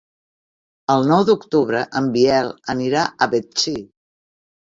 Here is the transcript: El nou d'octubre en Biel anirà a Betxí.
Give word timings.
El 0.93 1.03
nou 1.11 1.25
d'octubre 1.27 1.81
en 2.01 2.07
Biel 2.15 2.49
anirà 2.75 3.05
a 3.05 3.29
Betxí. 3.37 3.77